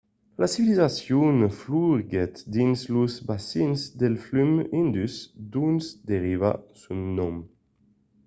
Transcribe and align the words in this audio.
la 0.41 0.47
civilizacion 0.53 1.35
floriguèt 1.59 2.35
dins 2.55 2.79
los 2.95 3.13
bacins 3.27 3.79
del 3.99 4.15
flum 4.25 4.51
indus 4.81 5.15
d'ont 5.51 5.83
deriva 6.09 6.51
son 6.81 7.01
nom 7.17 7.35